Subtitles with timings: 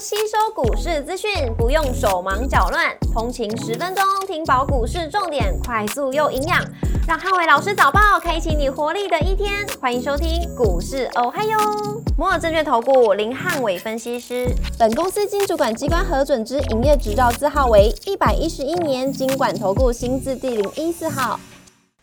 [0.00, 6.64] 吸收股市资讯，不用手忙脚乱，通勤十分钟听饱股市重点，快速又营养，
[7.08, 9.66] 让汉伟老师早报开启你活力的一天。
[9.80, 11.58] 欢迎收听股市哦嗨哟，
[12.16, 14.46] 摩尔证券投顾林汉伟分析师，
[14.78, 21.40] 本公司经主管机关核准之营业执照字号为一百一十一年经管投顾新字第零一四号。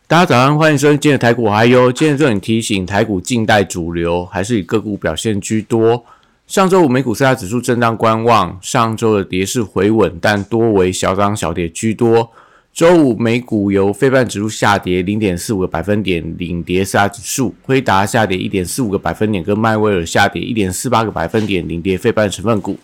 [0.06, 6.04] 大家早上，欢迎收听今日台股嗨哟今日重点提醒，台股近代主流还是以个股表现居多。
[6.46, 12.30] 上周五美股四大指数震荡观望，上周的跌势回稳，但多为小涨小跌居多。
[12.72, 22.78] 周五美股由非半指数下跌零点四五个百分点领跌四大指数，辉达下跌一点四五个百分点，跟迈威尔下跌一点四八个百分点领跌非半成分股。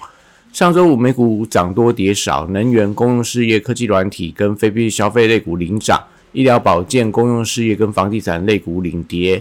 [0.53, 6.03] 上周五美股涨多跌少，能源、公用事业、科技软体跟非必需消费类股领涨。
[6.33, 9.41] 医疗保健、公用事业跟房地产类股领跌，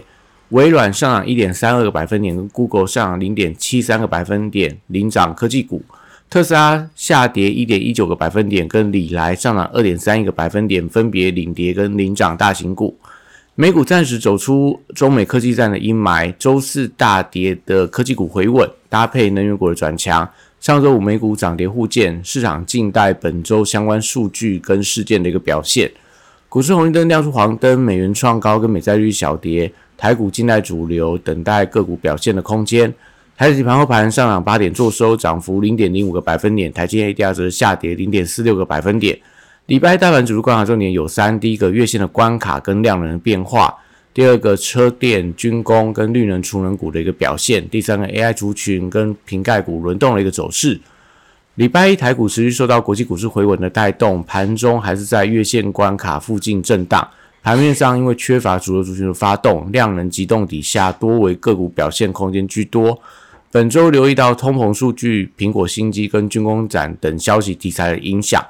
[0.52, 5.82] 微软上涨一点三二个百分点，跟 Google 上涨零点七三个百分点领涨科技股。
[6.28, 12.98] 特斯拉下跌一点一九个百分点，跟里来上涨二点三一个百分点，分别领跌跟领涨大型股。
[13.54, 20.28] 美股暂时走出中美科技战的阴霾，周四大跌的科技股回稳，搭配能源股的转强。
[20.60, 25.90] 上周五美股涨跌互见，市场静待本周相关数据跟事件的一个表现。
[26.50, 29.72] 股市红绿灯亮出黄灯，美元创高跟美债率小跌，
[30.02, 32.92] 台股近代主流等待个股表现的空间。
[33.36, 36.72] 台指盘后盘上涨八点，做收涨幅零点零五个百分点。
[36.72, 39.16] 台积 ADR 则下跌零点四六个百分点。
[39.66, 43.72] 礼拜大盘主流观察重点有三：第一个月线的关卡跟量能的变化；
[44.12, 50.80] 第二个车电、军工跟绿能、储能股的一个表现；第三个 AI 族群跟瓶盖股轮动的一个走势。
[51.54, 57.08] 礼拜一台股持续受到国际股市回稳的带动，盘中还是在月线关卡附近震荡。
[57.42, 63.00] 盘面上因为缺乏主流族群的发动，量能急动底下，多为个股表现空间居多。
[63.50, 68.42] 本周留意到通膨数据、苹果新机跟军工展等消息题材的影响。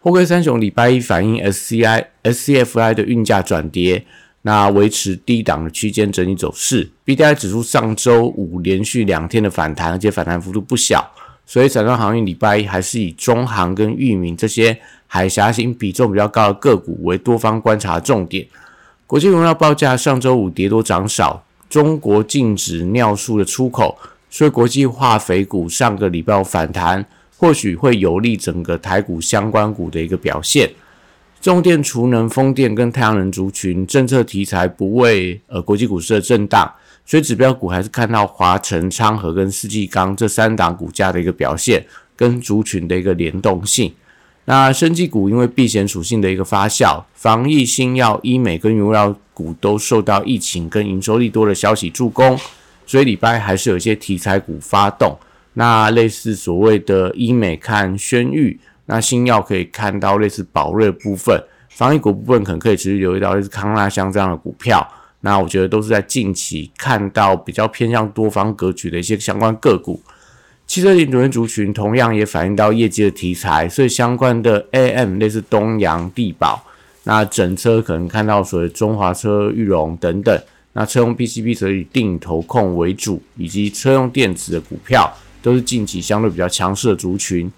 [0.00, 4.04] 货柜三雄礼拜一反映 SCI、SCFI 的运价转跌，
[4.42, 6.88] 那维持低档的区间整理走势。
[7.04, 11.10] BDI 指数上周五连续两天的反弹，而且反弹幅度不小。
[11.48, 14.76] 所以，散装航运礼拜一还是以中航跟裕民这些
[15.06, 18.44] 海峡型比重比较高的个股为多方观察重点。
[19.06, 23.96] 国际荣耀报价上周五跌多涨少，中国禁止尿素的出口，
[24.28, 27.06] 所以国际化肥股上个礼拜反弹，
[27.36, 30.68] 或许会有利整个台股相关股的一个表现。
[31.40, 36.68] 重电、储能、风电跟太阳能族群政策题材不为呃国际股市的震荡。
[37.06, 41.86] 所以指标股还是看到华晨、昌河跟世纪钢这三档股价的一个表现，
[42.16, 43.94] 跟族群的一个联动性。
[44.46, 52.38] 那生技股因为避险属性的一个发酵，防疫新药、医美跟原料股都受到疫情跟营收利多的消息助攻，
[52.86, 55.16] 所以礼拜还是有一些题材股发动。
[55.54, 64.86] 那类似所谓的医美看轩誉，那新药可以看到类似宝瑞部分，防疫股部分可能可以持续留意到类似康纳香这样的股票。
[65.20, 70.00] 那我觉得都是在近期看到比较偏向多方格局的一些相关个股，
[70.66, 76.64] 汽车零组件族群同样也反映到业绩的题材，所以相关的 AM 类似东阳、地宝，
[77.04, 80.42] 那整车可能看到所谓中华车、裕隆等等，
[80.74, 85.12] 那车用 PCB 则以定投控为主，以及车用电子的股票
[85.42, 87.50] 都是近期相对比较强势的族群。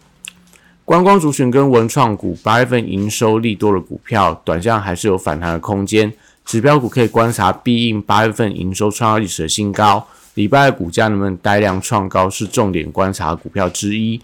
[0.85, 6.11] 观光族群跟文创股八月份营收利多的股票，短线还是有反弹的空间。
[6.49, 14.19] 指标股可以观察必应八月份营收创造历史的新高，礼拜的股价能不能带量创高是重点观察股票之一。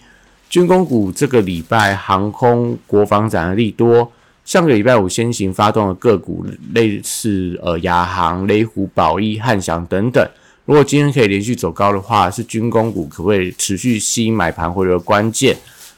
[0.49, 4.11] 军工股这个礼拜航空国防展的利多，
[4.43, 10.27] 上个礼拜五先行发动的个股类似呃亚航、雷虎、宝一、汉翔等等，
[10.65, 15.55] 如果今天可以连续走高的话，是军工股可不可以持续吸引买盘或者关键。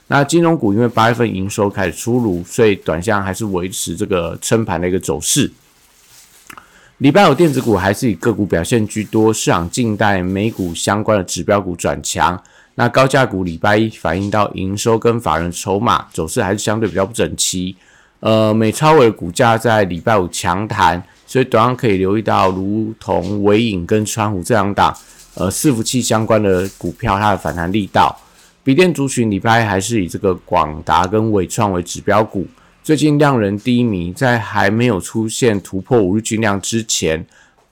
[0.09, 5.49] 那金融股因为八月份营收开始出炉，所以短线还是维持这个撑盘的一个走势。
[6.99, 12.43] 礼拜五电子股还是以个股表现居多，市场静待美股相关的指标股转强。
[12.77, 17.77] 那高价股礼拜一反映到营收跟法人筹码走势还是相对比较不整齐。
[18.21, 24.97] 呃，美超伟股价在礼拜五强弹，所以短上可以留意到如同伟影跟川湖这两档
[25.35, 28.19] 呃伺服器相关的股票，它的反弹力道。
[28.65, 32.47] 笔电族群礼拜一还是以这个广达跟伟创为指标股。
[32.87, 37.27] 最近量人低迷，在还没有出现突破五日均量之前，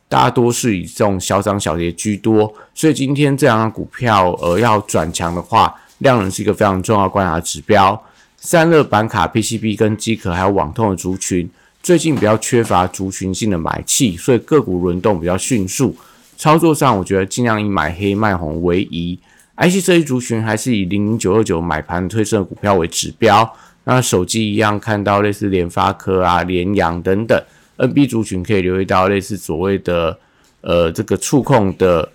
[0.08, 2.52] 大多是以这种小涨小跌居多。
[2.74, 8.02] 所以今天这两张股票，呃，要转强的话，量能是一个非常重要观察指标。
[8.38, 11.48] 散热板卡、PCB 跟机壳还有网通的族群，
[11.80, 15.96] 最近比较缺乏族群性的买气，所以个股轮动比较迅速。
[16.36, 19.16] 操作上，我觉得尽量以买黑卖红为宜。
[19.56, 23.48] IC 设计族群还是以零零九二九买盘推升的股票为指标。
[23.84, 27.40] 那手机一样看到类似联发科啊、联阳等等。
[27.76, 30.18] NB 族群可以留意到类似所谓的
[30.60, 32.08] 呃这个触控的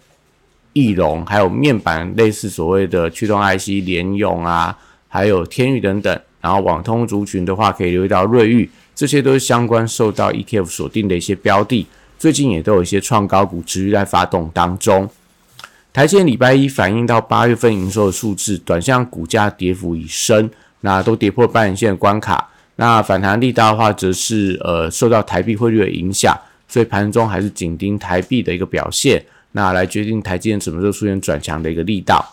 [0.74, 4.77] 翼龙，还有面板类似所谓的驱动 IC 联用啊，
[5.07, 6.19] 还有天宇等等。
[6.42, 11.86] 然后网通族群的话，可以留意到瑞昱，这些都是相关受到 ETF 锁定的一些标的，
[12.18, 15.10] 最近也都有一些创高股持续在发动当中。
[15.92, 20.50] 台积礼拜一反映到八月份营收的数字，短向股价跌幅已深，
[20.81, 22.49] 那都跌破半年线关卡。
[22.75, 26.33] 那反弹力道的话，则是呃受到台币汇率的影响，
[26.67, 32.25] 所以盘中还是紧盯台币的一个表现，那来决定台积电什么时候出现转强的一个力道。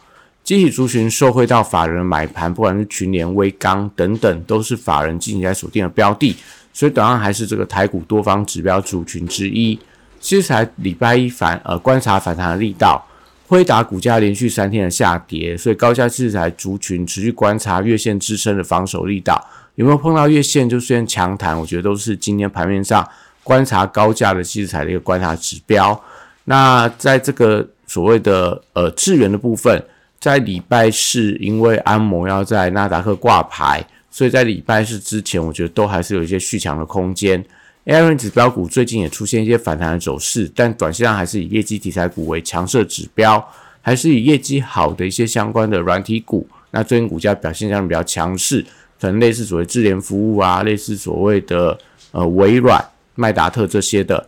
[0.45, 6.37] 集体族群受惠到法人买盘，不管是群联、威刚等等，都是法人进行在锁定的标的，
[6.73, 9.77] 所以短岸还是这个台股多方指标族群之一。
[10.21, 13.05] 其实才礼拜一反呃观察反弹的力道，
[13.49, 19.45] 辉达股价连续三天的下跌，所以高价器材族群持续观察月线支撑的防守力道。
[19.77, 21.59] 有没有碰到月线就出现强弹？
[21.59, 23.07] 我觉得都是今天盘面上
[23.45, 25.99] 观察高价的器材的一个观察指标。
[26.45, 29.85] 那在这个所谓的呃智源的部分，
[30.19, 37.45] 在礼拜四因为安摩要在纳达克挂牌，所以在礼拜四之前，我觉得都还是有一些续强的空间。
[37.87, 43.43] AI 指标股最近也出现一些反弹的走势，但短线上还是以业绩题材股为强势指标，
[43.81, 46.47] 还是以业绩好的一些相关的软体股。
[46.73, 48.65] 那最近股价表现相比较强势。
[48.99, 51.79] 可能类似所谓智联服务啊，类似所谓的
[52.13, 52.83] 呃微软、
[53.15, 54.27] 麦达特这些的。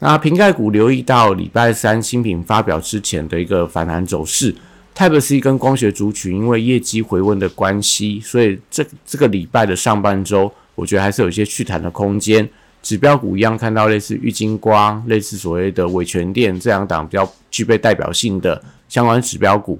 [0.00, 4.54] 那瓶盖股留意到礼拜三新品发表之前的一个反弹走势
[4.94, 12.46] ，Type C 跟光学族群因为业绩回温的关系，所以这这个礼拜的上半周，我觉得还是有一些去弹的空间。
[12.86, 19.76] 指标股一样看到类似玉金光、类似所谓的伟全电这两档比较具备代表性的相关指标股。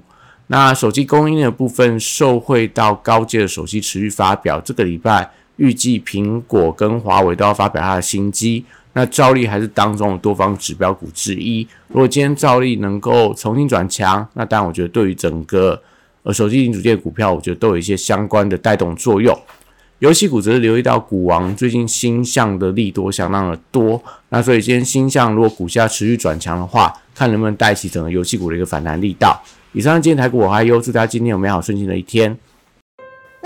[0.47, 8.65] 那手机供应链的部分，受惠到高阶的手机持续发表，这个礼拜预计苹果跟华为都要发表它的新机。
[8.91, 11.65] 那兆力还是当中的多方指标股之一。
[11.87, 15.81] 如果今天兆力能够重新转强，那当然我觉得对于整个
[16.23, 19.33] 呃手机零组件股票，我觉得都有一些相关的带动作用。
[19.99, 23.99] 游戏股则是留意到股王最近新项的利多相当的多，
[24.29, 29.41] 那所以今天新项如果股价持续转强的话，看能不能带起整个游戏股的一个反弹力道。
[29.73, 32.37] 以上今天台股我还优，祝大家今天有美好顺心的一天。